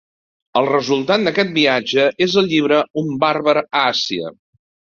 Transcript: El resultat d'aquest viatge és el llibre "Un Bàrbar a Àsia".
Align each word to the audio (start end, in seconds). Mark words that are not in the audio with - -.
El 0.61 0.69
resultat 0.69 1.25
d'aquest 1.27 1.53
viatge 1.59 2.07
és 2.29 2.39
el 2.43 2.51
llibre 2.55 2.81
"Un 3.05 3.15
Bàrbar 3.27 3.57
a 3.65 3.87
Àsia". 3.87 4.37